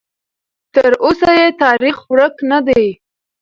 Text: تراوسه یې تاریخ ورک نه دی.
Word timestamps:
تراوسه 0.73 1.31
یې 1.39 1.47
تاریخ 1.63 1.97
ورک 2.11 2.35
نه 2.51 2.59
دی. 2.67 2.85